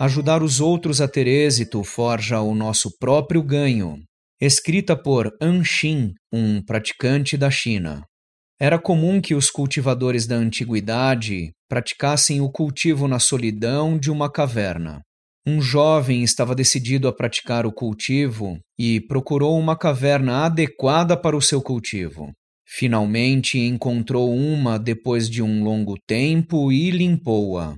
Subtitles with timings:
[0.00, 4.02] Ajudar os outros a ter êxito forja o nosso próprio ganho,
[4.40, 8.02] escrita por An Xin, um praticante da China.
[8.60, 15.00] Era comum que os cultivadores da antiguidade praticassem o cultivo na solidão de uma caverna.
[15.46, 21.42] Um jovem estava decidido a praticar o cultivo e procurou uma caverna adequada para o
[21.42, 22.32] seu cultivo.
[22.66, 27.76] Finalmente encontrou uma depois de um longo tempo e limpou-a.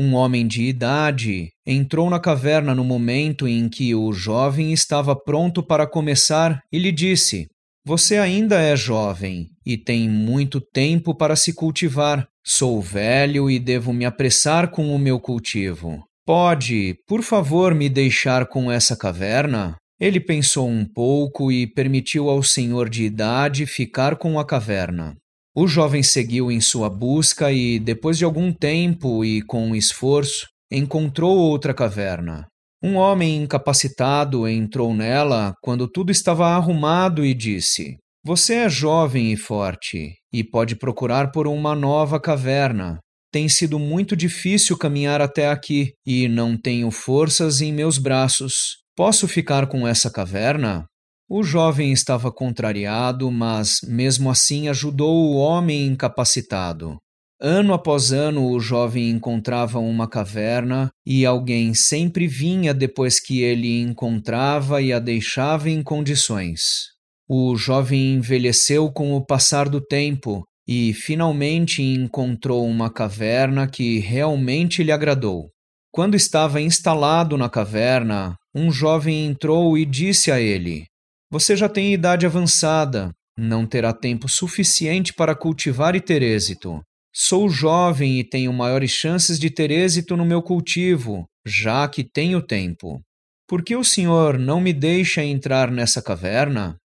[0.00, 5.60] Um homem de idade entrou na caverna no momento em que o jovem estava pronto
[5.60, 7.48] para começar e lhe disse:
[7.84, 12.28] Você ainda é jovem e tem muito tempo para se cultivar.
[12.46, 16.04] Sou velho e devo me apressar com o meu cultivo.
[16.24, 19.74] Pode, por favor, me deixar com essa caverna?
[20.00, 25.16] Ele pensou um pouco e permitiu ao senhor de idade ficar com a caverna.
[25.60, 31.36] O jovem seguiu em sua busca e, depois de algum tempo e com esforço, encontrou
[31.36, 32.46] outra caverna.
[32.80, 39.36] Um homem incapacitado entrou nela quando tudo estava arrumado e disse: Você é jovem e
[39.36, 43.00] forte e pode procurar por uma nova caverna.
[43.32, 48.76] Tem sido muito difícil caminhar até aqui e não tenho forças em meus braços.
[48.94, 50.84] Posso ficar com essa caverna?
[51.30, 56.96] O jovem estava contrariado, mas mesmo assim ajudou o homem incapacitado.
[57.38, 63.78] Ano após ano, o jovem encontrava uma caverna e alguém sempre vinha depois que ele
[63.80, 66.88] encontrava e a deixava em condições.
[67.28, 74.82] O jovem envelheceu com o passar do tempo e finalmente encontrou uma caverna que realmente
[74.82, 75.50] lhe agradou.
[75.92, 80.86] Quando estava instalado na caverna, um jovem entrou e disse a ele:
[81.30, 86.82] você já tem idade avançada, não terá tempo suficiente para cultivar e ter êxito.
[87.14, 92.42] Sou jovem e tenho maiores chances de ter êxito no meu cultivo, já que tenho
[92.42, 93.00] tempo.
[93.46, 96.76] Por que o senhor não me deixa entrar nessa caverna?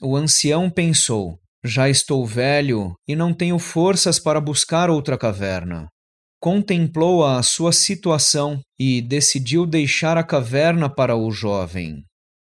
[0.00, 5.88] O ancião pensou: Já estou velho e não tenho forças para buscar outra caverna.
[6.40, 12.04] Contemplou a sua situação e decidiu deixar a caverna para o jovem.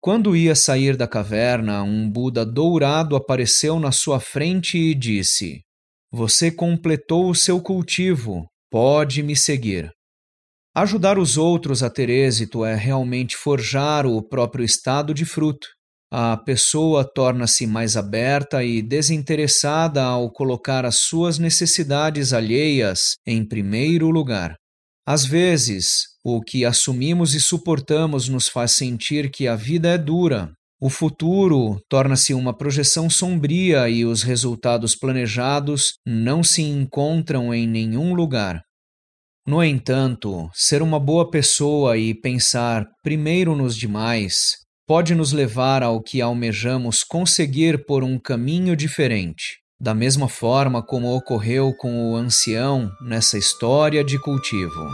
[0.04, 5.62] Quando ia sair da caverna, um Buda dourado apareceu na sua frente e disse:
[6.12, 9.92] Você completou o seu cultivo, pode me seguir.
[10.76, 15.68] Ajudar os outros a ter êxito é realmente forjar o próprio estado de fruto.
[16.12, 24.10] A pessoa torna-se mais aberta e desinteressada ao colocar as suas necessidades alheias em primeiro
[24.10, 24.56] lugar.
[25.14, 30.54] Às vezes, o que assumimos e suportamos nos faz sentir que a vida é dura.
[30.80, 38.14] O futuro torna-se uma projeção sombria e os resultados planejados não se encontram em nenhum
[38.14, 38.62] lugar.
[39.46, 46.02] No entanto, ser uma boa pessoa e pensar primeiro nos demais pode nos levar ao
[46.02, 52.92] que almejamos conseguir por um caminho diferente, da mesma forma como ocorreu com o ancião
[53.02, 54.88] nessa história de cultivo.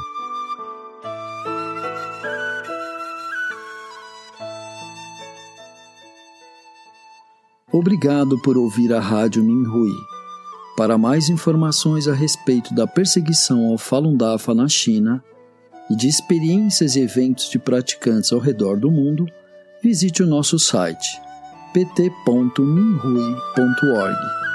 [7.70, 9.92] Obrigado por ouvir a Rádio Minhui.
[10.78, 15.22] Para mais informações a respeito da perseguição ao Falun Dafa na China
[15.90, 19.26] e de experiências e eventos de praticantes ao redor do mundo,
[19.84, 21.20] visite o nosso site
[21.74, 24.47] pt.minhui.org.